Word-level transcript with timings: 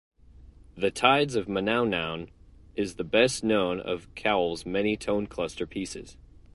"The 0.73 0.89
Tides 0.89 1.35
of 1.35 1.45
Manaunaun" 1.47 2.31
is 2.75 2.95
the 2.95 3.03
best 3.03 3.43
known 3.43 3.79
of 3.79 4.09
Cowell's 4.15 4.65
many 4.65 4.97
tone 4.97 5.27
cluster 5.27 5.67
pieces. 5.67 6.17